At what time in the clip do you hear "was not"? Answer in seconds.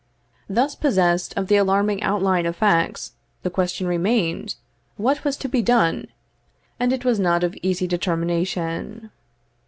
7.05-7.43